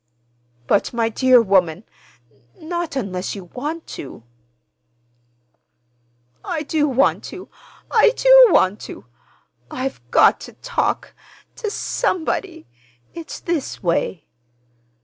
"But, 0.65 0.93
my 0.93 1.09
dear 1.09 1.39
woman,—not 1.43 2.95
unless 2.95 3.35
you 3.35 3.43
want 3.43 3.85
to." 3.85 4.23
"I 6.43 6.63
do 6.63 6.87
want 6.87 7.23
to—I 7.25 8.09
do 8.15 8.47
want 8.49 8.79
to! 8.79 9.05
I've 9.69 10.01
got 10.09 10.39
to 10.39 10.53
talk—to 10.53 11.69
somebody. 11.69 12.65
It's 13.13 13.39
this 13.39 13.83
way." 13.83 14.25